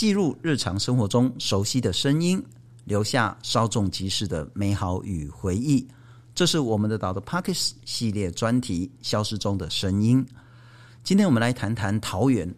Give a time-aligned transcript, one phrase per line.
[0.00, 2.42] 记录日常生活中熟悉的声音，
[2.86, 5.86] 留下稍纵即逝的美好与回忆。
[6.34, 10.24] 这是我们的岛的 Podcast 系列专题《消失中的声音》。
[11.04, 12.50] 今天我们来谈谈桃园。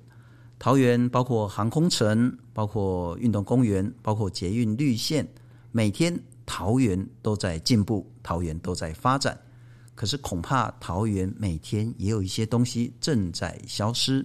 [0.60, 5.26] 桃园包括航空城，包括运动公园，包括捷运绿线。
[5.72, 6.16] 每天
[6.46, 9.36] 桃园都在进步，桃园都在发展。
[9.96, 14.24] 可是恐怕桃园每天也有一些东西正在消失。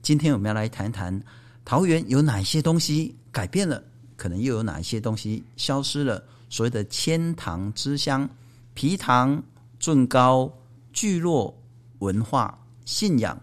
[0.00, 1.22] 今天我们要来谈谈
[1.66, 3.82] 桃园有哪些东西改变了，
[4.16, 6.22] 可能又有哪一些东西消失了。
[6.48, 8.26] 所谓的千堂之乡。
[8.72, 9.42] 皮塘、
[9.80, 10.52] 圳高、
[10.92, 11.52] 聚落、
[12.00, 13.36] 文化、信仰，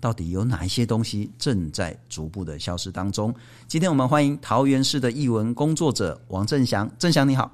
[0.00, 3.34] 到底有哪一些东西正在逐步的消失当中？
[3.66, 6.88] 今天我们欢迎桃园市的译文工作者王正祥。
[7.00, 7.52] 正祥你好，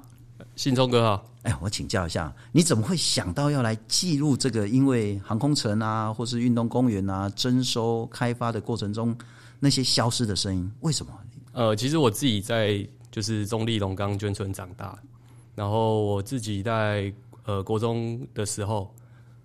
[0.55, 1.32] 信聪哥好。
[1.63, 4.67] 我请教一下，你怎么会想到要来记录这个？
[4.67, 9.15] 因为航空城啊，或是运动公园啊，征收开发的过程中
[9.59, 11.11] 那些消失的声音，为什么？
[11.53, 14.97] 呃，其实我自己在就是中立龙冈眷村长大，
[15.55, 17.13] 然后我自己在。
[17.45, 18.89] 呃，国中的时候，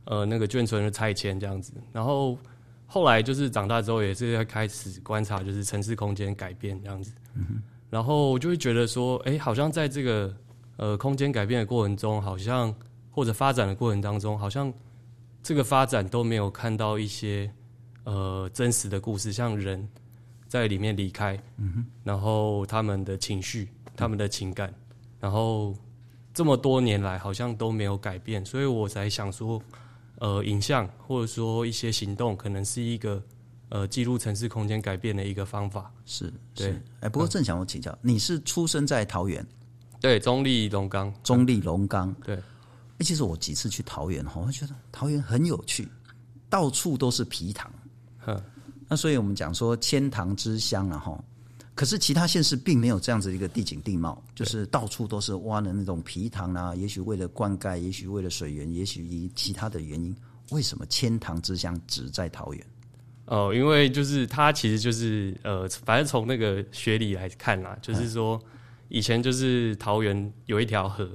[0.04, 2.38] 呃，那个眷村的拆迁这样子，然后
[2.86, 7.10] 后来就是长大之后，也是在开始观察，就是城市空间改变这样子，
[7.90, 10.32] 然后我就会觉得说，哎、好像在这个
[10.78, 12.74] 呃空间改变的过程中，好像
[13.10, 14.72] 或者发展的过程当中，好像
[15.42, 17.52] 这个发展都没有看到一些
[18.04, 19.86] 呃真实的故事，像人
[20.48, 24.72] 在里面离开，嗯哼，然后他们的情绪、他们的情感，
[25.20, 25.76] 然后。
[26.34, 29.60] 这么多年来好像都没有改变，所以我才想说，
[30.20, 33.20] 呃，影像或者说一些行动，可能是一个
[33.70, 35.92] 呃记录城市空间改变的一个方法。
[36.06, 36.80] 是，对。
[37.00, 39.44] 哎，不过正想我请教，嗯、你是出生在桃园？
[40.00, 41.12] 对，中立龙冈。
[41.22, 42.14] 中立龙冈。
[42.24, 42.36] 对。
[42.36, 42.42] 哎，
[43.00, 45.88] 其实我几次去桃园哈，我觉得桃园很有趣，
[46.50, 47.72] 到处都是皮塘。
[48.18, 48.42] 哼。
[48.88, 51.24] 那所以我们讲说千塘之乡啊，哈。
[51.74, 56.74] 可是其他县市并没有这样子一个地景地貌，就是到处都是挖的那种皮塘啊。
[56.74, 60.16] 也许为了灌溉，也许为了水源，也许以其他的原因，
[60.50, 62.66] 为什么千塘之乡只在桃园？
[63.26, 68.42] 哦，因为就是它其实就是呃，反正从那个学理来看啦，就是说
[68.88, 71.08] 以前就是桃园有一条河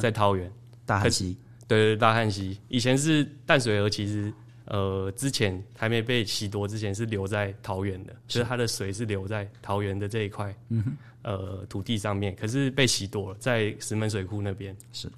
[0.00, 0.50] 在桃园，
[0.86, 1.36] 大汉溪，
[1.66, 4.32] 对对，大汉溪以前是淡水河，其实。
[4.70, 10.84] 呃，之前还没被洗夺之前是留在桃园的，就是它的水是留在桃园的这一块，嗯，
[11.22, 12.36] 呃，土地上面。
[12.36, 15.10] 可是被洗夺了，在石门水库那边是，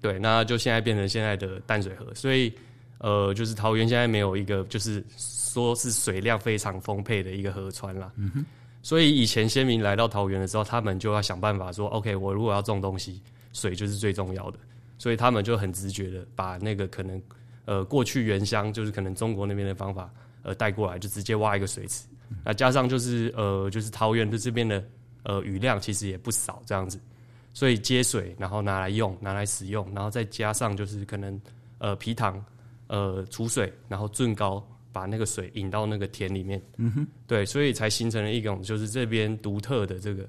[0.00, 2.12] 对，那就现在变成现在的淡水河。
[2.16, 2.52] 所以，
[2.98, 8.10] 呃，就是桃园现在没有一个就是说是水量非常丰沛的一个河川啦。
[8.16, 8.44] 嗯哼，
[8.86, 13.20] 所以以前先民来到桃园的时候，他们就要想办法说，OK，我如果要种东西，
[13.52, 14.58] 水就是最重要的，
[14.96, 17.20] 所以他们就很直觉的把那个可能。
[17.64, 20.08] 呃，过去原乡就是可能中国那边的方法，
[20.44, 22.06] 呃，带过来就直接挖一个水池，
[22.44, 24.84] 那加上就是呃，就是桃园的这边的
[25.24, 27.00] 呃雨量其实也不少这样子，
[27.52, 31.40] 所以接水然后拿来用，拿来使用，然后再加上就是可能
[31.78, 32.40] 呃皮塘
[32.86, 34.64] 呃储水，然后圳高
[34.96, 40.26] 把那个水引到那个田里面，嗯哼，对，所以才形成了一种就是这边独特的这个。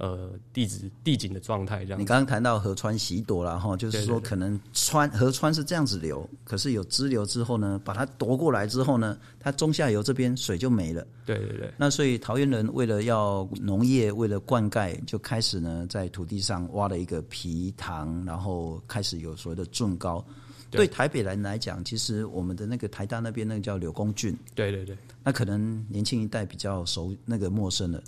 [0.00, 1.98] 呃，地质地景的状态这样。
[2.00, 11.04] 你刚刚谈到河川袭夺了哈，就是说可能川河川是这样子流，可是有支流之后呢，把它夺过来之后呢，它中下游这边水就没了。
[11.26, 11.68] 对对对。
[11.76, 20.24] 那所以桃园人为了要农业，为了灌溉，就开始呢在土地上挖了一个皮塘，然后开始有所谓的种高。
[20.70, 24.36] 对台北人来讲，其实我们的那个台大那边那个叫柳公俊。
[24.54, 24.96] 对对对。
[25.24, 28.02] 那可能年轻一代比较熟，那个陌生了。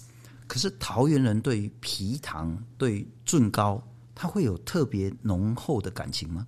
[0.47, 3.83] 可是桃园人对于皮糖、对圳高，
[4.15, 6.47] 他会有特别浓厚的感情吗？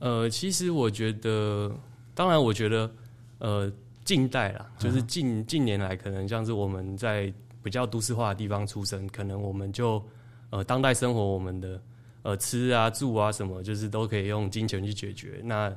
[0.00, 1.72] 呃，其实我觉得，
[2.14, 2.90] 当然，我觉得，
[3.38, 3.72] 呃，
[4.04, 7.32] 近代啦，就是近近年来，可能像是我们在
[7.62, 10.02] 比较都市化的地方出生，可能我们就
[10.50, 11.80] 呃，当代生活我们的
[12.22, 15.40] 呃吃啊、住啊什么，就是都可以用金钱去解决。
[15.44, 15.74] 那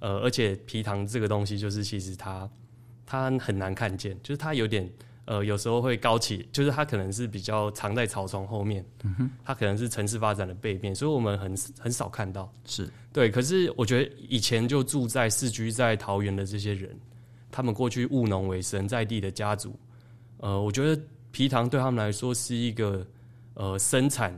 [0.00, 2.48] 呃，而且皮糖这个东西，就是其实它
[3.04, 4.90] 它很难看见，就是它有点。
[5.30, 12.50] 呃，有时候会高起，就是它可能是比较藏在草丛后面，嗯，它可能是城市发展的背面，所以我们很很少看到。
[12.64, 16.98] 是对，可是我觉得以前就住在市居在桃园的这些人，
[17.50, 19.78] 他们过去务农为生，在地的家族，
[20.38, 20.98] 呃，我觉得
[21.30, 23.06] 皮糖对他们来说是一个
[23.52, 24.32] 呃生产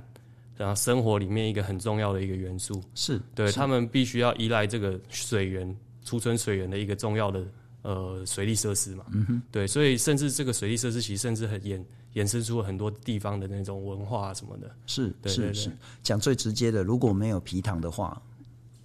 [0.60, 2.82] 然后生活里面一个很重要的一个元素。
[2.94, 5.74] 是对是他们必须要依赖这个水源
[6.04, 7.44] 储存水源的一个重要的。
[7.82, 14.70] 呃，水利设施嘛，嗯哼，对，所以甚至这个水利设施其实甚至很衍衍生出很多地方的那种文化什么的。
[14.84, 15.72] 是，对对对，是是。
[16.02, 18.20] 讲最直接的，如果没有皮塘的话，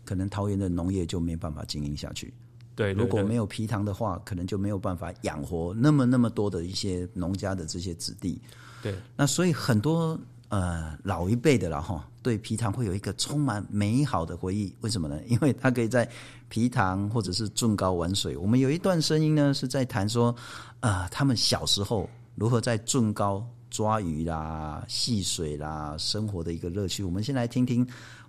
[0.06, 2.34] 可能桃园的农业就没办法经营下去。
[2.74, 8.40] 对，如果没有皮塘的话，可能就没有办法养活那么那么多的一些农家的这些子弟。
[8.82, 10.18] 对，那所以很多
[10.50, 14.74] 呃老一辈的了哈，对皮塘会有一个充满美好的回忆。
[14.82, 15.20] 为什么呢？
[15.28, 16.10] 因为他可以在
[16.50, 18.38] 皮塘或者是圳高玩水。
[18.38, 20.36] 我们有一段声音呢，是在谈说，
[20.80, 27.04] 呃，他们小时候如何在圳高抓鱼啦、戏水啦，生活的一个乐趣。
[27.04, 27.86] 我们先来听听。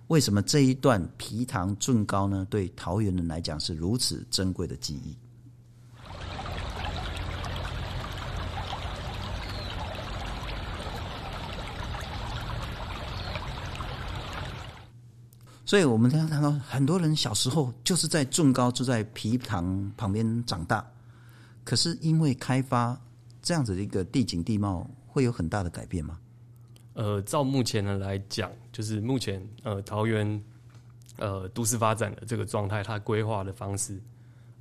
[0.07, 2.47] 为什么这一段皮塘圳高呢？
[2.49, 5.13] 对桃园人来讲是如此珍贵的记忆。
[15.67, 20.89] 所以，我们刚刚谈到，很多人小时候就是在圳高，就在皮塘旁边长大。
[21.65, 22.97] 可是，因为开发
[23.41, 26.17] 这样子的一个地景地貌，会有很大的改变吗？
[26.93, 30.41] 呃，照目前的来讲，就是目前呃桃园
[31.17, 34.01] 呃都市发展的这个状态，它规划的方式，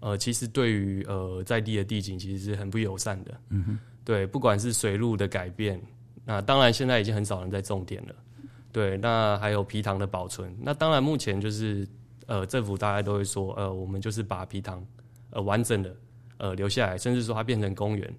[0.01, 3.41] 呃，其实对于呃在地的地景其实是很不友善的。
[3.51, 5.81] 嗯哼，对，不管是水路的改变，
[6.25, 8.15] 那当然现在已经很少人在种田了。
[8.77, 11.89] 对，那还有皮糖的保存，那当然目前就是
[12.27, 14.87] 呃政府大概都会说，呃，我们就是把皮糖
[15.31, 15.97] 呃完整的
[16.37, 18.15] 呃留下来，甚至说它变成公园。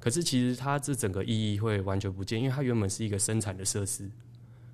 [0.00, 4.10] 可是其实它这整个意义会完全不见，因为它原本是一个生产的设施，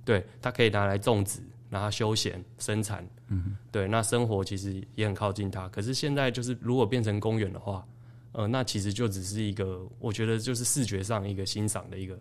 [0.04, 5.68] 对，它可以拿来种植，拿它休闲生产，嗯，对，那生活其实也很靠近它。
[5.70, 7.84] 可是现在就是如果变成公园的话，
[8.30, 12.16] 呃，那其实就只是一个，我觉得就是视觉上一个欣赏的一个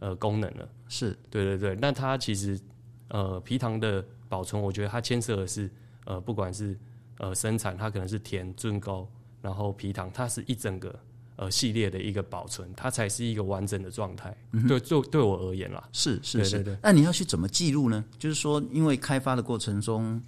[0.00, 0.68] 呃功能了。
[0.88, 1.78] 是，对对对。
[1.80, 2.60] 那它其实
[3.08, 5.70] 呃皮糖的保存，我觉得它牵涉的是
[6.04, 6.76] 呃不管是
[7.18, 9.08] 呃生产，它可能是甜尊高，
[9.40, 10.94] 然后皮糖，它是一整个。
[11.36, 14.36] 呃，系列的一个保存，它才是一个完整的状态。
[14.52, 16.78] 嗯、对，就对我而言啦，是是是。
[16.82, 18.04] 那你要去怎么记录呢？
[18.18, 20.22] 就是说，因为开发的过程中，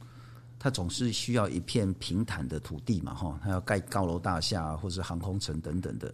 [0.58, 6.10] 它总是需要一片平坦的土地嘛，哈，它要盖高楼大厦或者航空城等等的。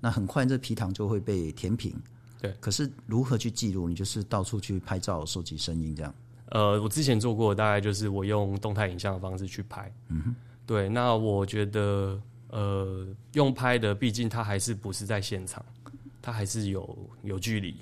[0.00, 1.98] 那很快，这皮糖就会被填平。
[2.42, 2.54] 对。
[2.60, 3.88] 可是如何去记录？
[3.88, 6.14] 你就是到处去拍照、收集声音这样。
[6.50, 9.90] 呃，我之前做过，大概就是我用动态影像的方式去拍。
[10.08, 10.34] 嗯哼。
[10.66, 12.20] 对，那我觉得。
[12.54, 15.64] 呃，用拍的，毕竟它还是不是在现场，
[16.20, 17.74] 它还是有有距离，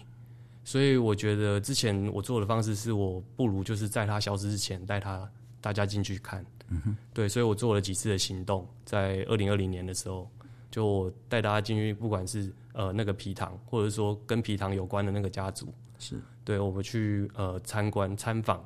[0.62, 5.28] 所以我觉得之前我做的方式是我不如就是在它消失之前带它
[5.60, 10.30] 大家进去看，嗯哼，对，所以我做了几次的行动，在二零二零年的时候，
[10.70, 18.64] 就我带大家进去，不管是呃那个皮糖，或者说跟皮糖有关的那个家族，是对，我们去呃参观参访。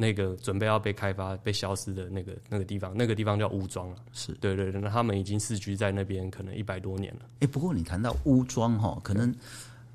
[0.00, 3.96] 那个准备要被开发、被消失的那个那个地方，那个地方叫乌庄了。
[4.12, 7.22] 是对对对，那他们已经世居在那边，可能一百多年了。
[7.22, 9.34] 哎、欸，不过你谈到乌庄哈，可能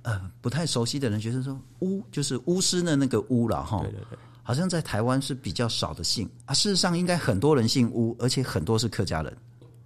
[0.01, 3.80] 呃不太熟悉的人觉得说巫就是巫师的那个巫了哈。
[3.80, 6.53] 对对对，好像在台湾是比较少的姓啊。
[6.53, 9.33] 事实上，应该很多人姓巫，而且很多是客家人。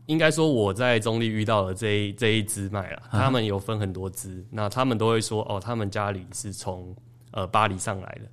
[0.07, 6.93] 应该说我在中立遇到了这一这一支脉了，他们有分很多支，那他们都会说哦，他们家里是从
[7.31, 8.29] 呃巴黎上来的。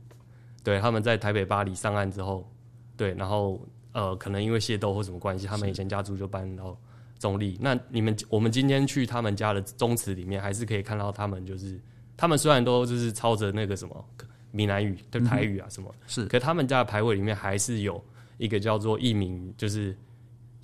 [0.62, 2.50] 对，他们在台北巴黎上岸之后，
[2.96, 3.60] 对，然后
[3.92, 6.74] 呃，可能因为械斗或什么关系，他们以前家族就搬到
[7.18, 7.58] 中立。
[7.60, 11.78] 那你们我们今天去他们家的宗祠里面，还是可以看到他们就是，
[12.16, 14.04] 他们虽然都就是操着那个什么
[14.52, 18.02] 闽南语、的台语啊什么，嗯、是，可他们家的牌位里面还是有
[18.38, 19.94] 一个叫做一名，就是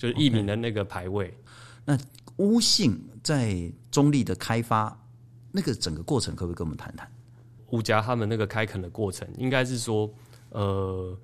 [0.00, 1.36] 就是义民的那个牌位。
[1.84, 1.98] 那
[2.36, 4.98] 巫姓在中立的开发，
[5.52, 7.06] 那个整个过程，可不可以跟我们谈谈？
[7.68, 10.10] 吴家他们那个开垦的过程，应该是说，
[10.48, 11.14] 呃，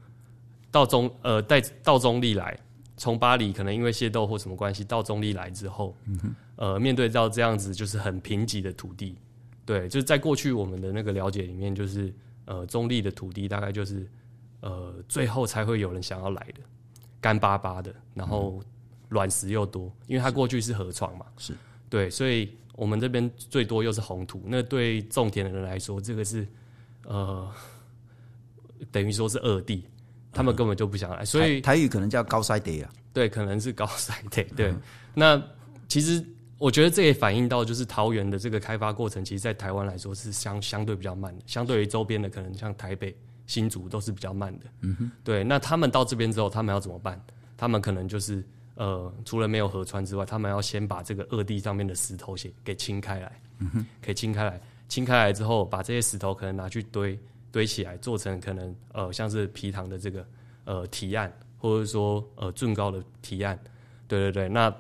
[0.71, 2.55] 到中呃带到中立来，
[2.99, 5.97] 从巴黎可能因为械斗或什么关系到中立来之后，
[6.59, 9.17] 嗯面对到这样子就是很贫瘠的土地，
[9.65, 12.13] 对，就是在过去我们的那个了解里面，就是
[12.45, 14.07] 呃中立的土地大概就是
[14.61, 16.61] 呃最后才会有人想要来的，
[17.27, 18.63] 干巴巴的，然后
[19.09, 21.53] 卵石又多，因为它过去是河床嘛，是
[21.91, 22.57] 对，所以。
[22.77, 26.47] 我们这边最多又是红土，那对种田的人来说，这个是
[27.05, 27.51] 呃，
[28.93, 29.87] 等于说是二地，
[30.31, 31.25] 他们根本就不想来。
[31.25, 34.45] 所以台，台语可能叫高塞地啊，对，可能是高塞地。
[34.55, 34.83] 对，嗯、
[35.15, 35.43] 那
[35.89, 36.23] 其实
[36.59, 43.17] 我觉得这也反映到，就是桃园的这个开发过程，其实，在台湾来说是相相对比较慢的，相对于周边的可能像台北、
[43.47, 44.67] 新竹都是比较慢的。
[44.81, 45.43] 嗯哼，对。
[45.43, 47.21] 那他们到这边之后，他们要怎么办？
[47.57, 48.45] 他们可能就是。
[48.79, 57.19] 呃，除了没有河川之外，他们要先把这个恶地上面的石头先给清开来，嗯哼，可以清开来，清开来之后，把这些石头可能拿去堆
[57.51, 60.29] 堆起来，做成可能呃像是皮塘的这个
[60.67, 63.59] 呃提案，或者说呃圳高的提案，
[64.07, 64.71] 对对对，那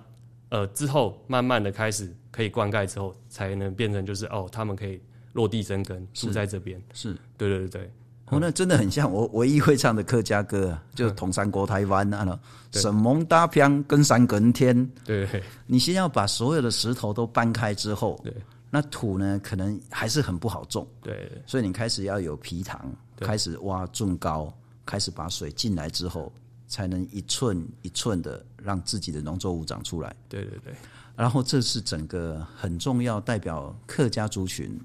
[0.50, 5.00] 呃之后慢慢的开始可以灌溉之后，才能变成就是哦，他们可以
[5.32, 7.92] 落地生根住在这边，是，对对对对，
[8.28, 12.38] 哦，那真的很像我唯一会唱的客家歌，就《同山过台湾》啊，
[12.72, 14.84] 神蒙大片跟山跟天。
[15.04, 18.34] 对，你先要把所有的石头都搬开之后，对，
[18.68, 20.84] 那土呢，可能还是很不好种。
[21.00, 24.52] 对，所以你开始要有皮塘，开始挖种高，
[24.84, 26.32] 开始把水进来之后，
[26.66, 30.12] 才能一寸一寸的让自己的农作物长出来。
[30.28, 30.74] 对对对。
[31.14, 34.76] 然后这是整个很重要，代表客家族群。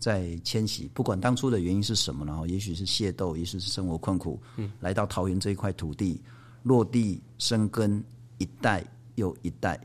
[0.00, 6.18] 在迁徙，不管当初的原因是什么，然后也许是械斗，也许是生活困苦，嗯，来到桃园这一块土地，
[6.62, 8.02] 落地生根，
[8.38, 8.82] 一代
[9.16, 9.78] 又一代。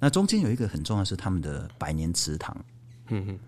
[0.00, 2.56] 那中间有一个很重要是他们的百年祠堂，
[3.08, 3.38] 嗯嗯，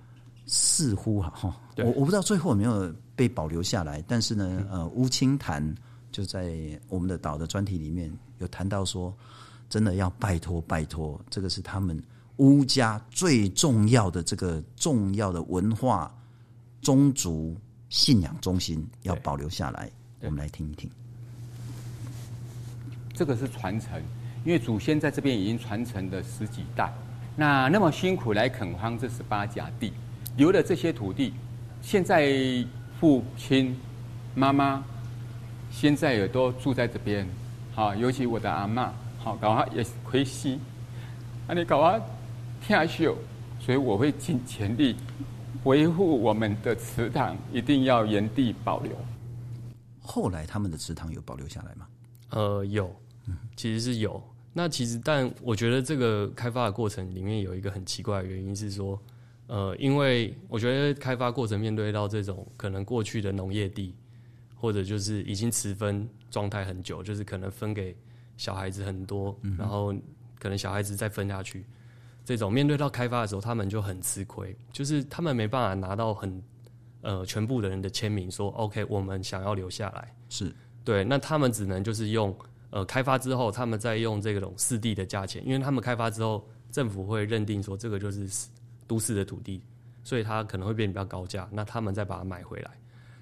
[0.44, 5.74] 似乎哈、啊，我我不知道最后有没有被保留下来，但是呢，呃，乌青潭
[6.12, 9.12] 就在我们的岛的专题里面有谈到说，
[9.70, 11.98] 真的要拜托拜托，这个是他们。
[12.38, 16.12] 乌家最重要的这个重要的文化
[16.82, 17.56] 宗族
[17.88, 19.88] 信仰中心要保留下来，
[20.20, 20.90] 我们来听一听。
[23.12, 24.02] 这个是传承，
[24.44, 26.92] 因为祖先在这边已经传承了十几代，
[27.36, 29.92] 那那么辛苦来垦荒这十八甲地，
[30.36, 31.32] 留了这些土地，
[31.80, 32.34] 现在
[32.98, 33.78] 父亲、
[34.34, 34.82] 妈妈
[35.70, 37.28] 现在也都住在这边，
[37.72, 40.58] 好，尤其我的阿嬷，好，搞啊也亏西，
[41.46, 42.00] 那你搞啊。
[42.66, 43.16] 下秀，
[43.60, 44.96] 所以我会尽全力
[45.64, 48.92] 维护我们的祠堂，一定要原地保留。
[50.00, 51.86] 后来他们的祠堂有保留下来吗？
[52.30, 52.94] 呃，有，
[53.54, 54.22] 其实是有。
[54.52, 58.98] 那其实，但我觉得这个开发的过程里面有一个很奇怪的原因是说，
[59.46, 63.94] 呃，因为我觉得开发过程面对到这种可能过去的农业地，
[64.54, 67.94] 或者就是已经持分状态很久，就是可能分给
[68.36, 69.92] 小孩子很多，然后
[70.38, 71.64] 可能小孩子再分下去。
[72.24, 76.42] 这种面对到开发的时候，他们就很吃亏，就是他们没办法拿到很
[77.02, 80.50] 呃全部的人的签名，说 OK，我们想要留下来，是。
[80.84, 82.34] 对，那他们只能就是用
[82.70, 88.48] 呃开发之后，他们再用这种四地的价钱，因为他们开发之后，政府会认定说这个就是
[88.86, 89.62] 都市的土地，
[90.02, 92.70] 所以它可能会变比较高价，那他们再把它买回来，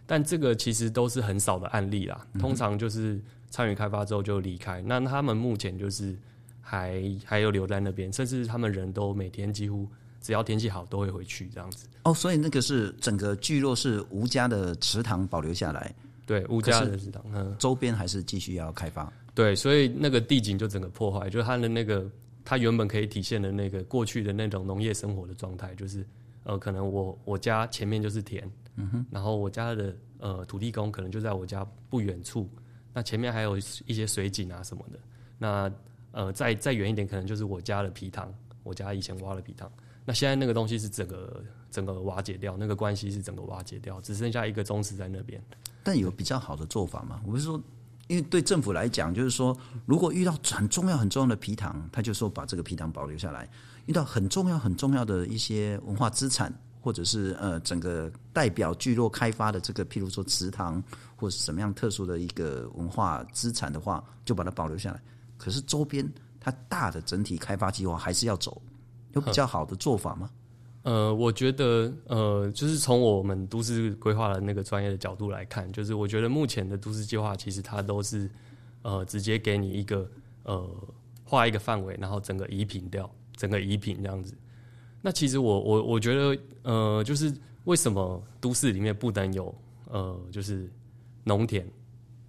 [0.07, 6.17] 但这个其实都是很少的案例啦，通常就是参与开发之后就离开，那他们目前就是。
[6.63, 9.87] 还还有留在那边，甚至他们人都每天几乎
[10.23, 11.87] 只要天气好都会回去这样子。
[12.05, 19.13] 哦，所以那个是整个聚落是吴家的池塘保留下来，对，吴家的祠堂，嗯，周边还是继续要开发。
[19.35, 22.11] 对，所以那个地景就整个破坏，就是它的那个
[22.45, 26.07] 它原本可以体现的那个过去的那种农业生活的状态，就是
[26.45, 32.49] 呃，可能我我家前面就是田，嗯哼，然后我家的呃土地公可能就在我家不远处，
[32.93, 34.99] 那前面还有一些水井啊什么的，
[35.39, 35.73] 那。
[36.13, 39.71] 呃，再再远一点，可能就是我家的皮塘，我家以前挖的皮塘。
[40.05, 45.43] 那现在那个东西是整个整个瓦解掉，那个关系是整个瓦解掉，只剩下一个宗祠在那边。
[45.83, 47.21] 但有比较好的做法吗？
[47.25, 47.61] 我是说，
[48.09, 53.47] 因为对政府来讲，就是说，如果遇到很重要很重要的皮塘，他就说把这个皮塘保留下来；
[53.87, 60.83] 遇到很重要很重要的一些文化资产，或者是呃整个代表聚落开发的这个，譬如说祠堂
[61.17, 65.01] 或是什么样特殊的一个文化资产的话，就把它保留下来。
[65.43, 66.09] 可是周边
[66.39, 68.63] 它大的整体开发计划还是要走，
[69.15, 70.31] 有比较好的做法吗？
[70.85, 78.31] 呃，我觉得呃，就是从我们都市规划的那个专业的角度来看，就是我觉得目前的都市计划其实它都是
[78.83, 80.09] 呃直接给你一个
[80.45, 80.69] 呃
[81.25, 84.33] 画一个范围，然后整个移平掉，整个移平这样子。
[85.01, 87.35] 那其实我我我觉得呃，就是
[87.65, 89.53] 为什么都市里面不能有
[89.91, 90.71] 呃，就是
[91.25, 91.67] 农田？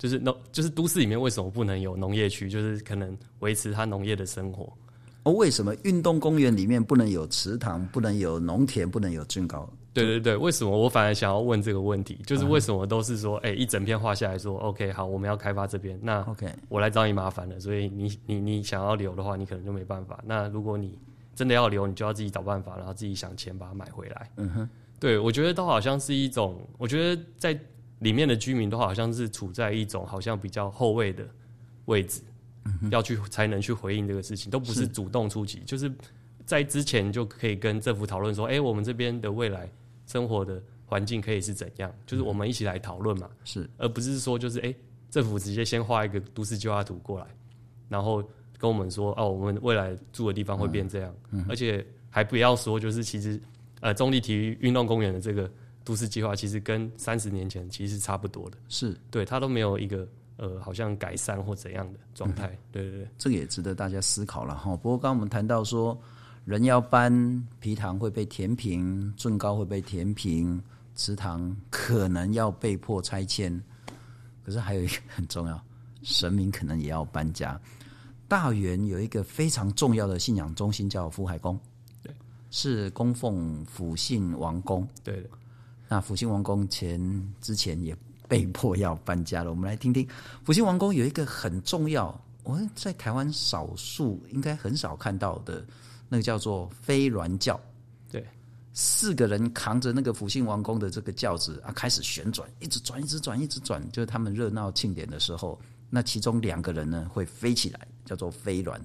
[0.04, 2.50] 就是农，就是都市里面为什么不能有农业区？
[2.50, 4.68] 就是可能维持他农业的生活。
[5.24, 9.66] 哦，为什么运动公园里面不能有池塘，不能有农田，不能有圳高？
[9.94, 12.20] 对对对，为什么我反而想要问这个问题？
[12.26, 17.58] 就是为什么都是说，哎、欸，一整片画下来说，OK，好，我们要开发这边，那 OK，我来找你麻烦了。
[17.62, 20.22] 所以你你你想要留的话，你可能就没办法。
[20.26, 21.00] 那如果你
[21.34, 24.30] 真的要留，你就要自己找办法，然后自己想钱把它买回来。
[24.36, 24.70] 嗯哼，
[25.00, 27.58] 对，我觉得都好像是一种，我觉得在。
[28.04, 31.26] 里面的居民都好像是处在一种好像比较后卫的
[31.86, 32.22] 位置，
[32.92, 35.92] 要去才能去回应这个事情，都不是主动出击，就是
[36.46, 39.72] 在之前就可以跟政府讨论说，哎，我们这边的未来
[40.06, 44.76] 生活的环境可以是怎样，就是我们一起来讨论嘛，是，而不是说就是哎，
[45.10, 47.28] 政府直接先画一个都市计划图过来，
[47.88, 48.22] 然后
[48.58, 51.16] 跟我们说哦，我们未来住的地方会变这样，
[51.48, 53.42] 而且还不要说就是其实
[53.80, 55.50] 呃，中立体育运动公园的这个。
[55.84, 62.48] 都市计划其实跟三十年前其实差不多的，是对它都没有一个呃好像改善或怎样的状态。
[62.48, 64.76] 嗯、对对对，这个也值得大家思考了哈。
[64.78, 65.98] 不过刚刚我们谈到说，
[66.46, 70.62] 人要搬皮塘会被填平，圳高会被填平，
[70.96, 73.62] 池塘可能要被迫拆迁，
[74.46, 75.62] 可是还有一个很重要，
[76.02, 77.60] 神明可能也要搬家。
[78.28, 81.60] 大园有一个非常重要的信仰中心叫福海宫，
[82.02, 82.12] 对，
[82.50, 84.88] 是供奉辅信王公。
[85.04, 85.30] 对的，
[85.94, 87.00] 那福兴王宫前
[87.40, 87.96] 之前也
[88.28, 89.52] 被迫要搬家了。
[89.52, 90.08] 我们来听听
[90.44, 95.64] 福兴王宫有一个很重要，我在台湾少数应该很少看到的，
[96.10, 97.62] 那个叫做飞鸾轿。
[98.12, 98.26] 对，
[98.74, 105.62] 四个人扛着那个福兴王宫的这个轿子啊，开始旋转，一直转，一直转，一直转，就是他们热闹庆典的时候。
[105.92, 108.80] 那其中两个人呢会飞起来，叫做飞鸾。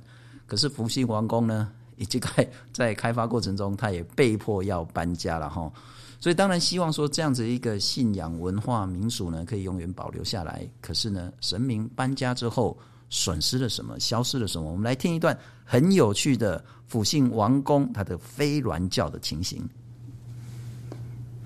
[0.47, 5.73] 可是福兴王宫呢，已经开在开发过程中，他也被迫要搬家了哈。
[6.21, 10.69] 所以当然希望说这样子一个信仰文化民俗呢，可以永远保留下来。
[10.81, 12.77] 可是呢，神明搬家之后，
[13.09, 13.99] 损失了什么？
[14.01, 14.69] 消失了什么？
[14.69, 19.65] 我们来听一段很有趣的福兴王宫它的飞鸾教的情形。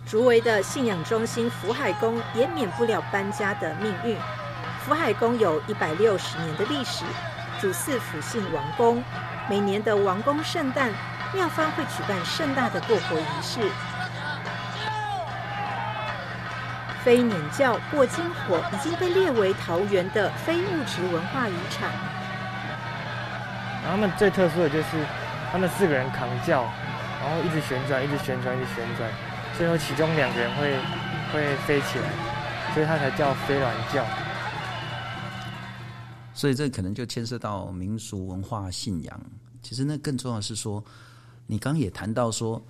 [0.06, 4.16] 竹围的信仰中心福海宫也免不了搬家的命运。
[4.84, 7.04] 福海宫有一百六十年的历史，
[7.60, 9.02] 主祀福信王公。
[9.50, 10.92] 每年的王公圣诞，
[11.34, 13.60] 庙方会举办盛大的过活仪式。
[17.04, 21.90] 飞輦轿过金火已经被列为桃园的非物质文化遗产。
[23.82, 25.04] 然后他们最特殊的就是，
[25.50, 26.62] 他们四个人扛轿，
[27.20, 29.10] 然后一直旋转，一直旋转，一直旋转，
[29.58, 30.76] 最后其中两个人会
[31.32, 32.08] 会飞起来，
[32.74, 34.04] 所以它才叫飞鸾轿。
[36.32, 39.20] 所以这可能就牵涉到民俗文化信仰。
[39.62, 40.82] 其实那更重要的是说，
[41.46, 42.60] 你刚也谈到说，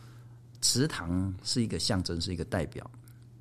[0.61, 2.91] 祠堂是一个象征，是一个代表，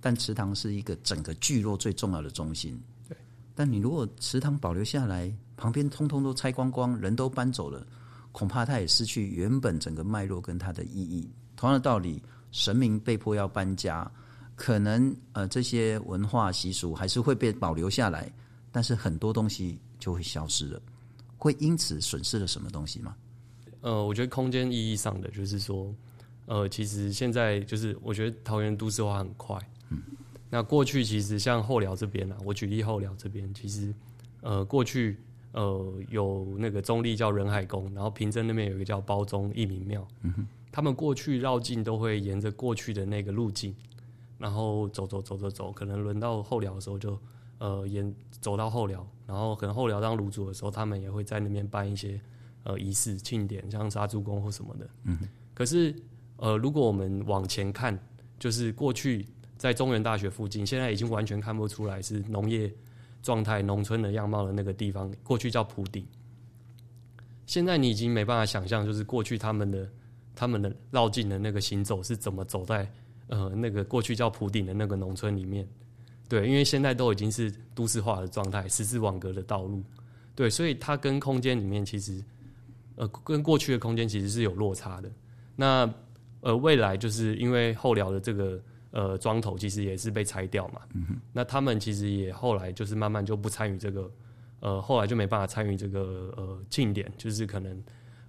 [0.01, 2.77] 但池塘是一个整个聚落最重要的中心。
[3.07, 3.15] 对。
[3.55, 7.87] 但你如果池塘保留下来，旁边通通都拆光光，人都搬走了，
[8.33, 11.29] 恐怕它也失去原本整个脉络跟它的意义。
[11.55, 14.11] 同样的道理，神明被迫要搬家，
[14.57, 18.29] 可能呃这些文化习俗还是会被保留下来，
[18.71, 19.79] 但是很多东西。
[20.01, 20.81] 就会消失了，
[21.37, 23.15] 会因此损失了什么东西吗？
[23.81, 25.93] 呃，我觉得空间意义上的就是说，
[26.47, 29.55] 呃，其实现在就是我觉得桃园都市化很快，
[29.91, 30.01] 嗯，
[30.49, 33.93] 那过去其实像后寮这边啊，我举例后寮这边，其实
[34.41, 35.19] 呃过去
[35.51, 43.75] 呃有那个中立叫仁海宫，然后平镇那边有一个叫包宗义民庙，嗯哼，他们过去绕境都会沿着过去的那个路径，
[44.37, 47.19] 然后走走走走走，可能轮到后寮的时候就。
[47.63, 52.19] 呃，沿走到后寮，然后可能后寮当炉主的时候，他们也会在那边办一些
[52.63, 54.89] 呃仪式庆典，像杀猪公或什么的。
[55.03, 55.27] 嗯哼。
[55.53, 55.95] 可是
[56.37, 57.95] 呃，如果我们往前看，
[58.39, 59.27] 就是过去
[59.61, 62.73] 在中原大学附近，现在已经完全看不出来是农业
[63.21, 66.03] 状态、农村的样貌的那个地方，过去叫埔顶。
[67.45, 69.87] 现在你已经没办法想象，就是过去他们的
[70.33, 72.91] 他们的绕境的那个行走是怎么走在
[73.27, 75.67] 呃那个过去叫埔顶的那个农村里面。
[76.27, 79.83] 对，因为现在都已经是都市化的状态，十字网格的道路，
[80.33, 82.19] 对，所以它跟空间里面其实，
[82.95, 85.11] 呃，跟过去的空间其实是有落差的。
[85.55, 85.87] 那
[86.39, 88.59] 呃，未来就是因为后寮的这个
[88.91, 94.11] 呃庄头其实也是被拆掉嘛，嗯哼，那他们其实也后来就是慢慢就不参与这个，
[94.59, 97.83] 呃，后来就没办法参与这个呃庆典，就是可能。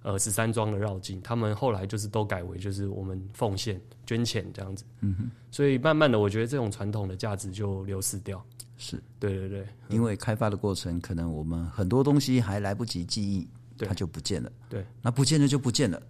[0.05, 8.45] 呃，十三庄的绕境，他们后来就是都改为就是我们奉献捐钱这样子，嗯哼，所以慢慢的，我觉得这种传统的价值就流失掉。
[8.75, 13.47] 是，对对对，因为开发的过程，可能我们很多东西还来不及记忆，
[13.77, 14.51] 它就不见了。
[14.67, 16.03] 对，那不见了就不见了，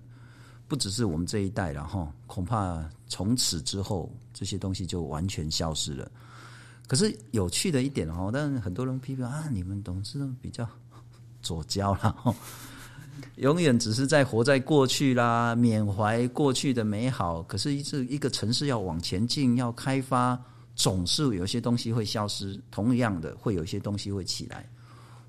[0.67, 6.09] 不只是我们这一代了哈，恐怕从此之后这些东西就完全消失了。
[6.87, 10.67] 可是有趣的一点哈，但很多人批评啊，你们董事比较
[11.41, 12.35] 左交了哈。
[13.35, 17.43] 永远只是在活在过去啦，缅怀过去的美好。
[17.43, 20.39] 可是，一这一个城市要往前进，要开发，
[20.75, 22.59] 总是有些东西会消失。
[22.71, 24.67] 同样的，会有一些东西会起来。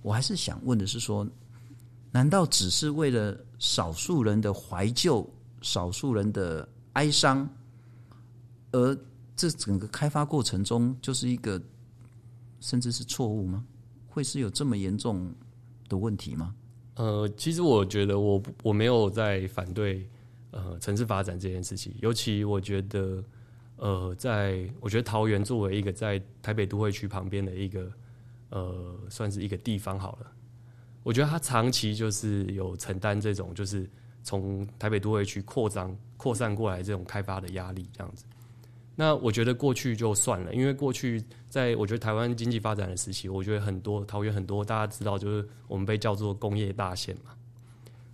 [0.02, 1.26] 我还是想问的是说，
[2.14, 5.29] 难道只是为了少数人的怀旧、
[5.62, 7.48] 少数人的哀伤，
[8.70, 8.96] 而
[9.35, 11.61] 这整个开发过程中就是一个
[12.61, 13.66] 甚至是错误吗？
[14.07, 15.35] 会是有这么严重
[15.88, 16.55] 的问题吗？
[16.94, 20.09] 呃，其实我觉得我我没有在反对
[20.53, 23.24] 呃城市发展这件事情，尤其我觉得
[23.74, 27.90] 呃，在我觉得桃园作为一个在台北都会区旁边的一个
[28.50, 30.33] 呃算是一个地方好了，
[31.04, 33.88] 我觉得他长期就是有承担这种就是
[34.24, 38.24] 从台北都会区扩张扩散过来这种开发的压力这样子。
[38.96, 47.32] 那我觉得过去就算了，因为过去在我觉得台湾经济发展的时期，我觉得很多桃园很多大家知道，就是我们被叫做工业大县嘛。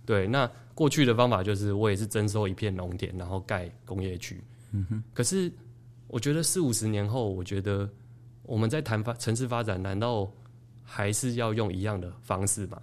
[0.05, 4.43] 对，那过去的方法就是我也是征收一片农田，然后盖工业区。
[4.71, 5.03] 嗯哼。
[5.13, 5.51] 可是
[6.07, 7.87] 我觉得四五十年后，我觉得
[8.41, 10.29] 我们在谈发城市发展，难道
[10.93, 12.81] 还是要用一样的方式吧？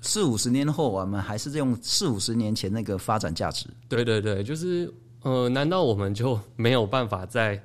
[0.00, 3.66] 四五十年后，我们还是用四五十年前那个发展价值？
[3.88, 4.88] 对对对，就是
[5.22, 7.60] 呃，难道我们就没有办法在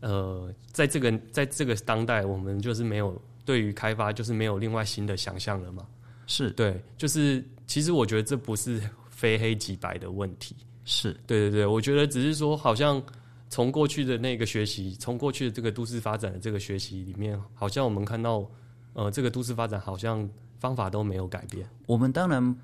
[0.00, 5.86] 呃，在这个在这个当代，我们就是没有对于开发，就是没有另外新的想象了吗？
[6.26, 10.54] 是对，就是其实我觉得这不是非黑即白的问题。
[10.84, 13.02] 是对对对，我觉得只是说，好像
[13.48, 18.48] 从过去的那个学习，从过去的这个都市发展的这个学习里面，好像我们看到，
[18.92, 21.68] 呃，这个都市发展好像方法都没有改变。
[21.86, 22.56] 我们当然，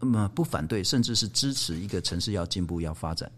[0.00, 3.30] 嗯，不反对，甚至是支持一个城市要进步、要发展。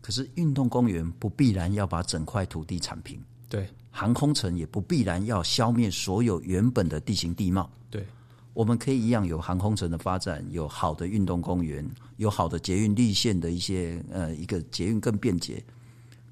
[0.00, 8.06] 可是，运动公园不必然要把整块土地铲平，对；航空城也不必然要消灭所有原本的地形地貌，对。
[8.52, 15.62] 我们可以一样有航空城的发展，有好的运动公园，有好的捷运绿线的一些呃一个捷运更便捷。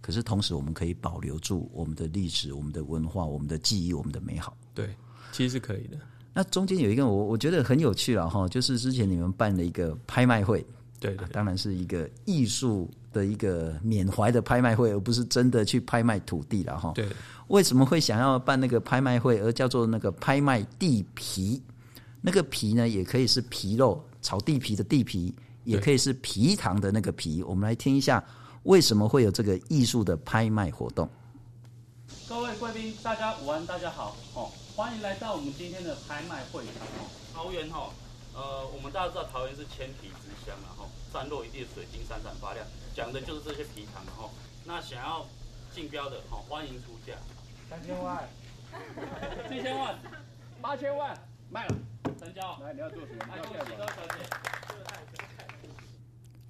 [0.00, 4.56] 可是同时，我们可以保留住我们的历史、我们的文化、我们的记忆、我们的美好。
[4.74, 4.96] 对，
[5.32, 5.96] 其实是可以的。
[6.34, 10.64] 那中间有一个我我觉得很有趣了哈，就是之前你们办的一个拍卖会，
[11.00, 16.92] 对，对，对，当然是一个艺术的一个缅怀的拍卖会，而不是真的去拍卖土地了哈。
[16.94, 17.08] 对，
[17.48, 21.60] 为什么会想要办那个拍卖会，而叫做那个拍卖地皮？
[22.20, 27.42] 那个皮呢，也可以是皮肉，炒地皮的地皮，也可以是皮糖的那个皮。
[27.42, 28.22] 我们来听一下，
[28.64, 31.08] 为什么会有这个艺术的拍卖活动？
[32.28, 36.86] 各位贵宾，大家午安，大家好，哦，欢迎来到我们今天的拍卖会场。
[36.98, 37.88] 哦，桃园哈，
[38.34, 44.28] 呃，我们大家知道桃园是千皮之乡啊，哈，散落一地的水晶闪闪发亮，讲的就是这些皮糖哈。
[44.66, 45.26] 那想要
[45.74, 47.14] 竞标的，哈，欢迎出价，
[47.70, 48.28] 三千万，
[49.48, 49.98] 七千万，
[50.60, 51.74] 八千万，卖了。
[52.20, 53.36] 成交，来，你要做什么？
[53.42, 54.18] 恭喜高小姐。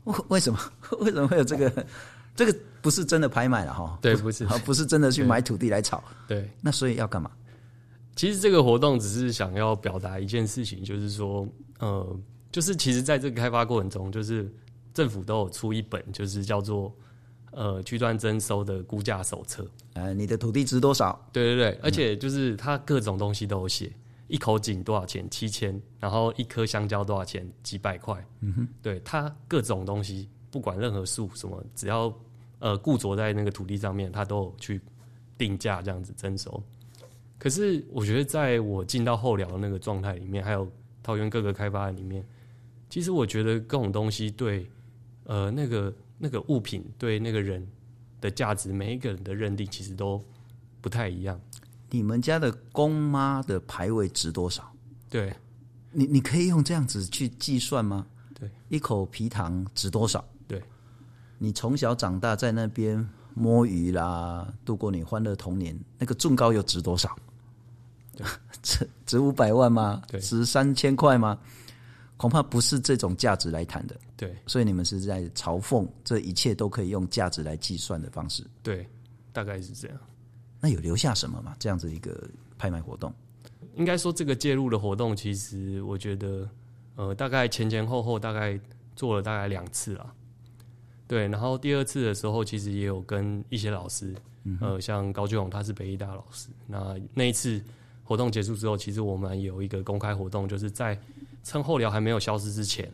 [0.03, 0.59] 为为什么
[0.99, 1.87] 为什么会有这个？
[2.35, 3.99] 这个不是真的拍卖了哈？
[4.01, 6.03] 对，不是，不是真的去买土地来炒。
[6.27, 7.31] 对，那所以要干嘛？
[8.17, 11.47] 其实这个活动只是想要表达一件事情，就是说，
[11.79, 14.53] 呃，就是其实在这个开发过程中，就是
[14.93, 16.93] 政府都有出一本，就是叫做
[17.53, 19.65] 呃区段征收的估价手册。
[19.93, 21.29] 呃，你的土地值多少？
[21.33, 23.93] 对对对，而且就是它各种东西都有写。
[24.27, 25.29] 一口井多少钱？
[25.31, 25.81] 七千。
[25.99, 27.49] 然后一颗香蕉多少钱？
[27.63, 28.23] 几百块。
[28.41, 32.13] 嗯哼，对，它各种东西，不管任何树什么，只要
[32.59, 34.81] 呃固着在那个土地上面，他都有去
[35.37, 36.63] 定价这样子征收。
[37.39, 40.71] 可是我觉得，在我进到后寮的那个状态里面，还有
[41.03, 42.27] 桃园各个开发案里面，
[42.91, 44.69] 其实我觉得各种东西对
[45.25, 47.65] 呃那个那个物品对那个人
[48.21, 50.21] 的价值，每一个人的认定其实都
[50.81, 51.41] 不太一样。
[51.91, 54.71] 你们家的公妈的牌位值多少？
[55.09, 55.33] 对，
[55.93, 58.05] 你你可以用这样子去计算吗？
[58.35, 60.23] 对，一口皮糖值多少？
[61.39, 67.17] 对，你从小长大在那边摸鱼啦，度过你欢乐童年，那个重高又值多少？
[68.17, 68.27] 对，
[68.63, 70.03] 值值五百万吗？
[70.21, 71.39] 值三千块吗？
[72.17, 73.97] 恐怕不是这种价值来谈的。
[74.17, 78.45] 对，所以你们是在嘲讽这一切都可以用价值来计算的方式。
[78.61, 78.85] 对，
[79.33, 79.97] 大概是这样。
[80.61, 81.55] 那有留下什么吗？
[81.61, 83.15] 这样子一个拍卖活动，
[83.77, 86.51] 应该说这个介入的活动，其实我觉得，
[86.97, 88.59] 呃，大概前前后后大概
[88.97, 90.13] 做了大概两次了。
[91.09, 94.15] 对，然后第二次的时候，其实也有跟一些老师，
[94.61, 96.49] 呃，像高俊宏，他是北医大老师。
[96.67, 97.61] 那那一次
[98.05, 100.97] 活动结束之后，其实我们有一个公开活动，就是在
[101.43, 102.89] 趁后寮还没有消失之前，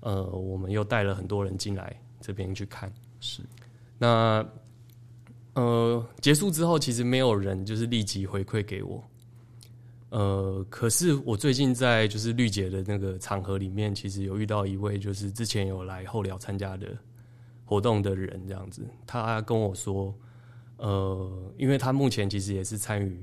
[0.00, 2.92] 呃，我们又带了很多人进来这边去看。
[3.20, 3.40] 是，
[3.96, 4.46] 那。
[5.54, 9.02] 呃，结束之后，其实没有人就是立即回馈给我。
[10.10, 16.94] 呃，可是我最近在就是绿姐的那个场合里面，其实有遇到一位就是之前有来后寮参加的
[17.66, 20.14] 活动的人，这样子，他跟我说，
[20.78, 23.22] 呃，因为他目前其实也是参与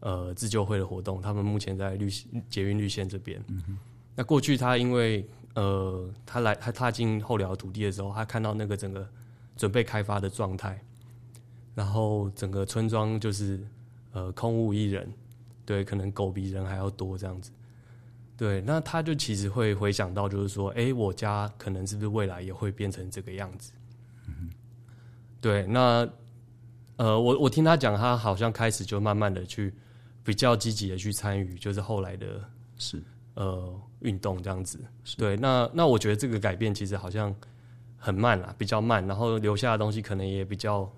[0.00, 2.10] 呃自救会的活动，他们目前在绿
[2.50, 3.40] 捷运绿线这边。
[3.46, 3.78] 嗯。
[4.16, 5.24] 那过去他因为
[5.54, 9.08] 呃，他来他踏进后寮土地的时候，他看到那个整个
[9.56, 10.82] 准备开发的状态。
[11.74, 13.58] 然后整个村庄就是
[14.12, 15.10] 呃空无一人，
[15.64, 17.50] 对，可能狗比人还要多这样子，
[18.36, 23.72] 对，那他就其实会回想到，就是说，哎，我家可能是不是未来也会变成这个样子？
[25.42, 26.08] 嗯，对，那
[26.96, 29.74] 呃，我我听他讲，他好像开始就慢慢的去
[30.24, 32.40] 比较积极的去参与，就是后来的
[32.78, 33.02] 是
[33.34, 34.78] 呃运动这样子，
[35.18, 37.34] 对，那那我觉得这个改变其实好像
[37.98, 40.90] 很慢啦，比较慢，然后留下的东西可能也比较。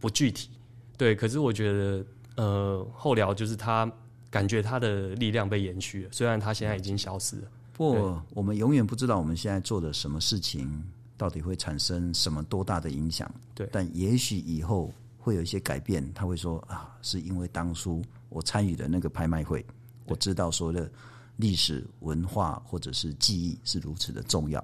[0.00, 0.48] 不具体，
[0.96, 3.86] 对，可是我觉得，呃，后聊就是他
[4.30, 7.48] 感觉他的力量被延续了，虽然他现在已经消失了。
[7.74, 10.82] 不过，我们永远不知道我们现在做的什么事情
[11.16, 13.30] 到底会产生什么多大的影响。
[13.54, 19.64] 对，但也许以后会有一些改变，他会说啊，是因为当初我参与的那个拍卖会，
[20.06, 20.90] 我知道说的
[21.36, 24.62] 历史文化或者是记忆是如此的重要。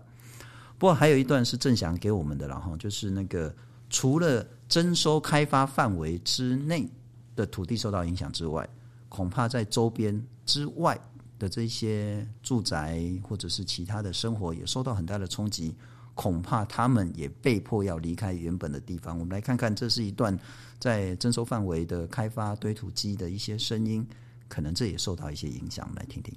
[0.78, 3.54] 不过还有一段是郑祥给我们的，然后就是那个
[3.88, 6.88] 除了征收开发范围之内
[7.36, 8.68] 的土地受到影响之外，
[9.08, 10.98] 恐怕在周边之外
[11.38, 15.74] 的这些住宅或者是其他的生活也受到很大的冲击。
[16.14, 19.18] 恐怕他们也被迫要离开原本的地方。
[19.18, 20.38] 我们来看看，这是一段
[20.78, 24.06] 在征收范围的开发堆土机的一些声音，
[24.48, 25.86] 可能这也受到一些影响。
[25.88, 26.34] 我们来听听。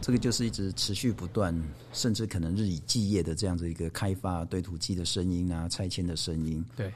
[0.00, 1.54] 这个就是一直持续不断，
[1.92, 6.64] 甚至可能日以继夜的这样子一个开发堆土机的声音啊，拆迁的声音。
[6.74, 6.92] 对。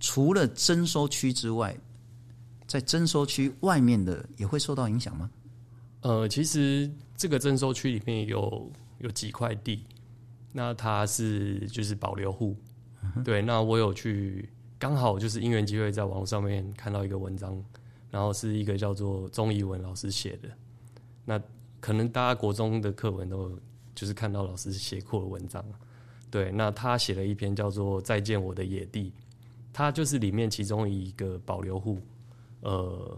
[0.00, 1.76] 除了征收区之外，
[2.66, 5.30] 在征收区外面的也会受到影响吗？
[6.02, 9.84] 呃，其实这个征收区里面有有几块地，
[10.52, 12.56] 那它是就是保留户。
[13.02, 17.60] 嗯、对，那我有去，刚好就是因缘机会，在网络上面看到一个文章，
[18.10, 20.48] 然后是一个叫做钟怡文老师写的。
[21.24, 21.40] 那
[21.80, 23.58] 可能大家国中的课文都
[23.94, 25.64] 就是看到老师写过的文章。
[26.30, 29.10] 对，那他写了一篇叫做《再见我的野地》。
[29.78, 32.00] 它就是里面其中一个保留户，
[32.62, 33.16] 呃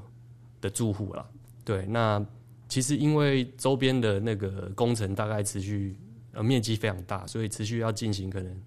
[0.61, 1.27] 的住户了。
[1.65, 2.23] 对，那
[2.69, 5.97] 其实因为周边的那个工程大概持续
[6.33, 8.63] 呃面积非常大，所以持续要进行可能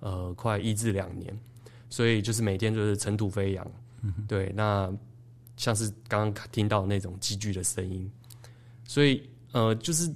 [0.00, 1.38] 呃快一至两年，
[1.90, 3.70] 所以就是每天就是尘土飞扬。
[4.00, 4.90] 嗯、对，那
[5.58, 8.10] 像是刚刚听到那种机具的声音，
[8.86, 10.10] 所以呃就是。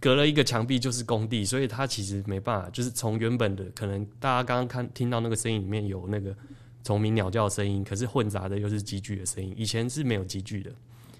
[0.00, 6.34] 隔了一个墙壁就是工地，所以它其实没办法，就是从原本的可能大家刚刚看听到那个声音里面有那个
[6.82, 9.54] 虫鸣鸟叫的声音，可是混杂的又是机具的声音。
[9.58, 10.72] 以前是没有机具的，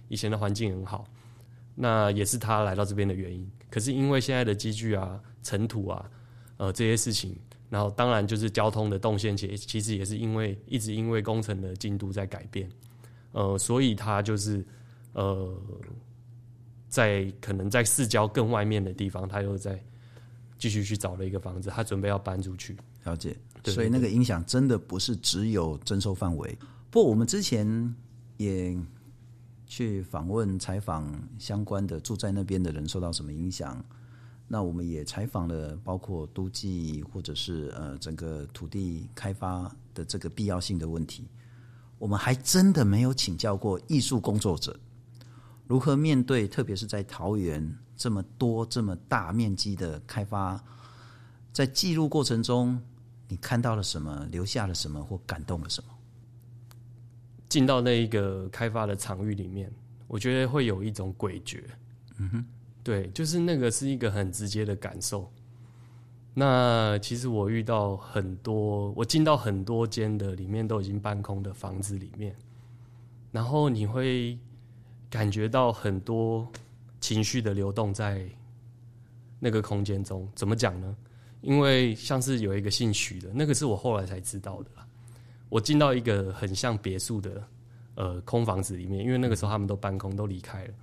[0.09, 1.07] 以前的环境很好，
[1.75, 3.47] 那也是他来到这边的原因。
[3.69, 6.11] 可是因为现在的机具啊、尘土啊、
[6.57, 7.37] 呃这些事情，
[7.69, 12.66] 然后当然就是交通的动线，其其实也是因为一直因为工程的进度在改变，
[13.33, 14.64] 呃，所以他就是
[15.12, 15.55] 呃。
[16.90, 19.83] 在可能在市郊更外面的地方，他又在
[20.59, 22.76] 继续去找了一个房子，他准备要搬出去。
[23.05, 26.59] 了解，所以那个影响真的不是只有征收范围。
[26.90, 27.94] 不过我们之前
[28.37, 28.76] 也
[29.66, 33.83] 去访问采访相关的住在那边的人受到什么影响。
[34.48, 41.29] 那我们也采访了包括都计或者是呃整个土地开发的这个必要性的问题。
[41.98, 44.76] 我们还真的没有请教过艺术工作者。
[45.70, 50.61] 如何面对，特别是在桃园这么多这么大面积的开发，
[51.52, 52.83] 在记录过程中，
[53.28, 55.94] 你看到了什么，留下了什么，或感动了什么？
[57.48, 59.72] 进到那一个开发的场域里面，
[60.09, 61.62] 我觉得会有一种诡谲。
[62.18, 62.44] 嗯哼，
[62.83, 65.33] 对，就是那个是一个很直接的感受。
[66.35, 72.35] 那其实我遇到很多，我进到很多间的里面都已经搬空的房子里面，
[73.30, 74.37] 然后你会。
[75.11, 76.46] 感觉到很多
[77.01, 78.25] 情绪的流动在
[79.40, 80.96] 那个空间中，怎么讲呢？
[81.40, 84.70] 因为像是有一个姓徐的，那个是我后来才知道的。
[85.49, 87.42] 我进到一个很像别墅的
[87.94, 90.75] 呃空房子里面，因为那个时候他们都搬空，都离开了。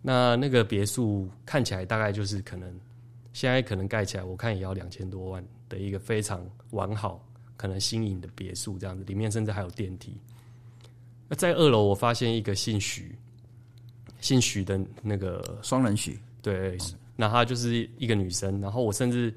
[0.00, 2.72] 那那个别墅看起来大概就是可能
[3.32, 7.22] 现在可能盖起来，我看也要两千多万的一个非常完好、
[7.56, 10.16] 可能新颖的别墅这样子，里面甚至还有电梯。
[11.28, 13.14] 那在二楼，我发现一个姓徐。
[14.20, 16.76] 姓许的那个双人许，对，
[17.16, 18.60] 那她就是一个女生。
[18.60, 19.32] 然后我甚至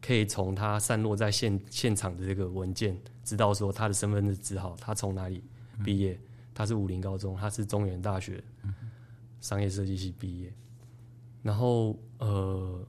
[0.00, 5.42] 可以从她散落在现现场的这个文件，知道说她的身份证字号，她从哪里
[5.84, 6.18] 毕业。
[6.54, 8.42] 她是武林高中，她是中原大学
[9.40, 10.52] 商业设计系毕业。
[11.42, 12.86] 然后呃，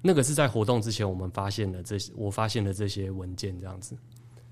[0.00, 3.96] 那个是在活动之前我们发现的这些，我发现的这些文件这样子。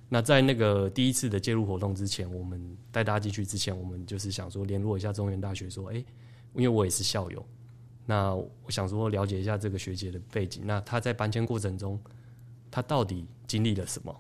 [0.09, 5.97] 那在那个第一次的介入活动之前，我们带大家进去之前，我们就是想说联络一下中原大学，说，哎，
[6.55, 7.45] 因为我也是校友，
[8.05, 10.63] 那我想说了解一下这个学姐的背景。
[10.65, 12.01] 那她在搬迁过程中，
[12.71, 14.15] 她到底经历了什么？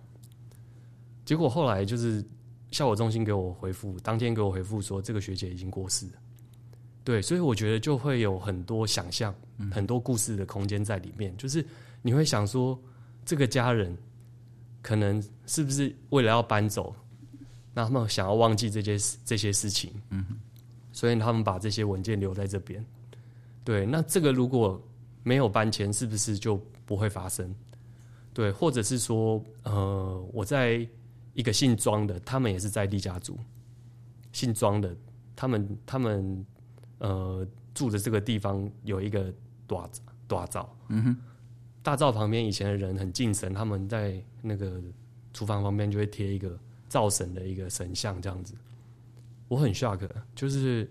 [1.25, 2.25] 结果后来就是
[2.72, 6.09] 校友中心给我回复，当天给我回复说，这个学姐已经过世。
[7.05, 9.33] 对，所以我觉得就会有很多想象，
[9.70, 11.64] 很多故事的空间在里面，就是
[12.03, 12.77] 你会想说，
[13.25, 13.96] 这个家人。
[14.87, 16.94] 可能是不是为了要搬走，
[17.75, 20.25] 那他们想要忘记这些这些事情，嗯，
[20.92, 22.87] 所以他们把这些文件留在这边。
[23.64, 24.81] 对，那这个如果
[25.25, 27.53] 没有搬迁，是不是就不会发生？
[28.33, 30.87] 对，或者是说，呃，我在
[31.35, 33.37] 一个姓庄的，他们也是在地家族，
[34.31, 34.96] 姓庄的
[35.35, 36.46] 他们他们
[36.99, 37.44] 呃
[37.75, 39.35] 住的这个地方有一个
[39.66, 39.90] 大
[40.29, 41.16] 大灶，嗯哼，
[41.87, 44.83] 大灶旁边以前的人很敬神，他们在那个
[45.33, 48.57] 厨房旁边就会贴一个灶神的一个神像这样子。
[49.46, 50.01] 我很 shock，
[50.35, 50.90] 就是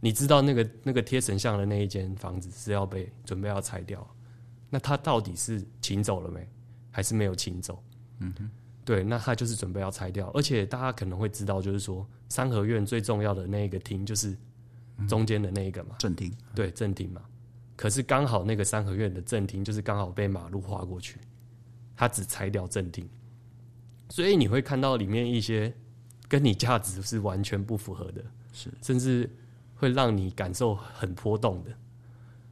[0.00, 4.16] 你知道那个那个贴神像的那一间房子是要被准备要拆掉，
[4.70, 6.48] 那他到底是请走了没，
[6.90, 7.84] 还是没有请走？
[8.20, 8.50] 嗯哼。
[8.82, 14.34] 对，那他就是准备要拆掉，而且大家可能会知道，就是说三合院最重要的那一个厅就是
[15.06, 16.34] 中间的那一个嘛，正厅。
[16.54, 17.20] 对，正厅嘛。
[17.80, 21.18] 可是刚好那个三合院的正厅就是刚好被马路划过去，
[21.96, 23.08] 他只拆掉正厅，
[24.10, 25.74] 所以你会看到里面一些
[26.28, 29.34] 跟你价值是完全不符合的，是甚至
[29.76, 31.70] 会让你感受很波动的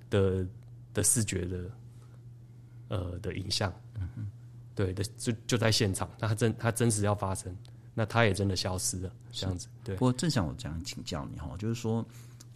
[0.08, 0.46] 的
[0.94, 1.70] 的视觉的
[2.88, 3.70] 呃的影像。
[3.96, 4.26] 嗯哼。
[4.74, 7.54] 对的，就就在现场，那他真它真实要发生，
[7.92, 9.68] 那它也真的消失了，这样子。
[9.84, 9.94] 对。
[9.96, 12.02] 不过正想我这样请教你哈，就是说，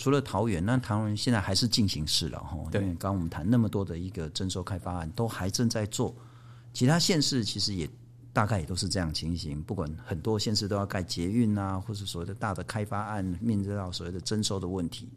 [0.02, 2.58] 除了桃园，那桃园现在还是进行式了哈。
[2.72, 2.82] 对。
[2.82, 6.12] 因为刚刚我们谈那么多的一个征收开发案，都还正在做。
[6.72, 7.88] 其他县市其实也
[8.32, 15.08] 大概也都是这样情形，不管很多县市都要盖捷运啊，或者所谓的大的开发案，面对到所谓的征收的问题，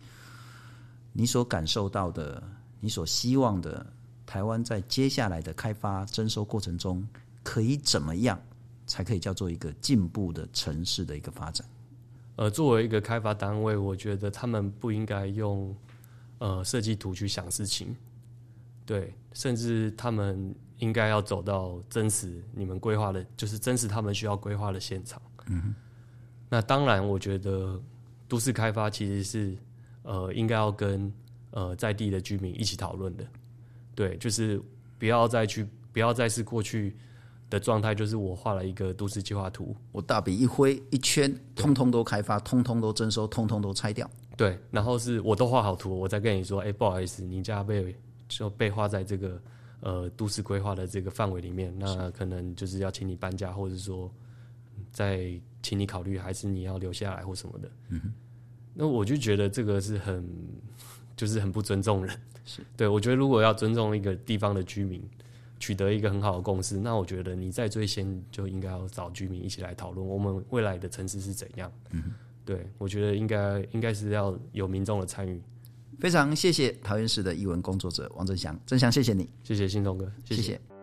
[1.14, 2.44] 你所感受到的，
[2.80, 3.84] 你所希望的。
[4.28, 7.08] 台湾在接下来的开发征收过程中，
[7.44, 8.40] 可以怎么样
[8.86, 11.66] 才可以叫做一个进步的城市的一个发展？
[12.36, 15.76] 呃，作为一个开发单位，我觉得他们不应该用
[16.40, 17.96] 呃设计图去想事情，
[18.86, 25.22] 对，甚至他们应该要走到真实你们规划的，就是真实他们需要规划的现场。
[25.48, 25.74] 嗯，
[26.50, 27.82] 那当然，我觉得
[28.28, 29.58] 都市开发其实是
[30.04, 31.12] 呃应该要跟
[31.52, 33.26] 呃在地的居民一起讨论的。
[33.96, 34.62] 对，就是
[35.00, 36.98] 不要再去，不要再是过去
[37.50, 37.96] 的状态。
[37.96, 44.10] 就是我画了一个都市计划图，我大笔一挥一圈，通通都开发，通通都征收，通通都拆掉。
[44.38, 47.96] 对，然后是我都画好图，我再跟你说，哎，不好意思，你家被
[48.28, 49.42] 就被画在这个
[49.82, 54.12] 呃都市规划的这个范围里面，那可能就是要请你搬家，或者说
[54.92, 57.72] 再请你考虑，还是你要留下来或什么的。
[57.90, 58.14] 嗯哼，
[58.74, 60.28] 那我就觉得这个是很。
[61.16, 65.02] 就是很不尊重人，是对，我觉得如果要尊重一个地方的居民，
[65.60, 71.72] 取得一个很好的共识，那我觉得你在最先就应该要找居民一起来讨论我们未来的城市是怎样。
[71.92, 72.04] 嗯，
[72.44, 75.42] 对，我觉得应该应该是要有民众的参与。
[76.00, 80.42] 非常谢谢桃园市的译文工作者王振祥，振祥谢谢你，谢谢信东哥，谢谢。
[80.42, 80.75] 谢谢